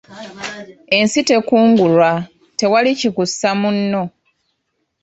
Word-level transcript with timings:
Ensi 0.97 1.19
tekungulwa, 1.29 2.11
tewali 2.57 2.91
kikussa 2.99 3.49
munno. 3.61 4.03